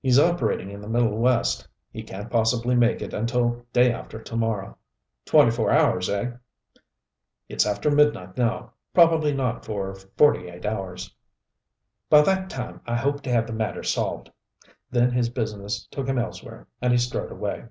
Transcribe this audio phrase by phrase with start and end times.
[0.00, 1.68] "He's operating in the Middle West.
[1.90, 4.78] He can't possibly make it until day after to morrow"
[5.26, 6.30] "Twenty four hours, eh?"
[7.50, 8.72] "It's after midnight now.
[8.94, 11.14] Probably not for forty eight hours."
[12.08, 14.32] "By that time, I hope to have the matter solved."
[14.90, 17.66] Then his business took him elsewhere, and he strode away.